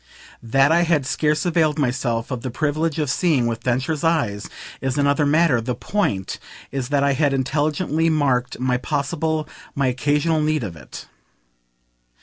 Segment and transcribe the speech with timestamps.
[0.41, 4.49] That I had scarce availed myself of the privilege of seeing with Densher's eyes
[4.81, 6.39] is another matter; the point
[6.71, 11.05] is that I had intelligently marked my possible, my occasional need of it.